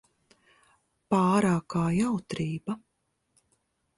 [1.15, 2.79] Pārākā jautrība.